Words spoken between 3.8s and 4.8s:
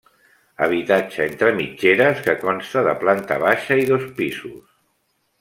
i dos pisos.